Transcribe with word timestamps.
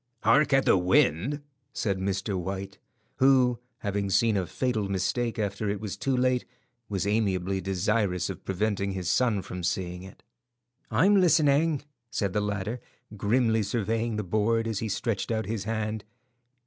"Hark 0.23 0.51
at 0.51 0.65
the 0.65 0.79
wind," 0.79 1.43
said 1.73 1.99
Mr. 1.99 2.35
White, 2.35 2.79
who, 3.17 3.59
having 3.81 4.09
seen 4.09 4.35
a 4.35 4.47
fatal 4.47 4.89
mistake 4.89 5.37
after 5.37 5.69
it 5.69 5.79
was 5.79 5.95
too 5.95 6.17
late, 6.17 6.43
was 6.89 7.05
amiably 7.05 7.61
desirous 7.61 8.27
of 8.27 8.43
preventing 8.43 8.93
his 8.93 9.11
son 9.11 9.43
from 9.43 9.61
seeing 9.61 10.01
it. 10.01 10.23
"I'm 10.89 11.21
listening," 11.21 11.83
said 12.09 12.33
the 12.33 12.41
latter, 12.41 12.79
grimly 13.15 13.61
surveying 13.61 14.15
the 14.15 14.23
board 14.23 14.67
as 14.67 14.79
he 14.79 14.89
stretched 14.89 15.29
out 15.29 15.45
his 15.45 15.65
hand. 15.65 16.03